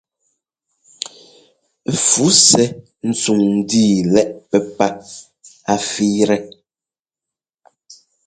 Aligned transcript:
Fu 2.05 2.25
sɛ́ 2.47 2.67
ntsuŋ 3.09 3.39
ńdíi 3.57 3.95
lɛ́ꞌ 4.13 4.35
pɛ́pá 4.49 4.87
a 5.73 5.75
fíitɛ. 5.89 6.35